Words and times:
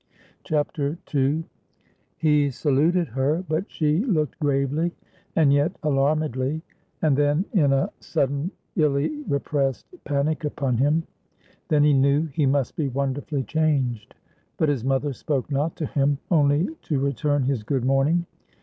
II. 0.51 1.43
He 2.17 2.49
saluted 2.49 3.09
her; 3.09 3.45
but 3.47 3.69
she 3.71 3.99
looked 4.03 4.39
gravely 4.39 4.93
and 5.35 5.53
yet 5.53 5.73
alarmedly, 5.83 6.63
and 7.03 7.15
then 7.15 7.45
in 7.53 7.71
a 7.71 7.91
sudden, 7.99 8.49
illy 8.75 9.21
repressed 9.27 9.85
panic, 10.03 10.43
upon 10.43 10.77
him. 10.77 11.03
Then 11.67 11.83
he 11.83 11.93
knew 11.93 12.25
he 12.33 12.47
must 12.47 12.75
be 12.75 12.87
wonderfully 12.87 13.43
changed. 13.43 14.15
But 14.57 14.69
his 14.69 14.83
mother 14.83 15.13
spoke 15.13 15.51
not 15.51 15.75
to 15.75 15.85
him, 15.85 16.17
only 16.31 16.69
to 16.81 16.97
return 16.97 17.43
his 17.43 17.61
good 17.61 17.85
morning. 17.85 18.25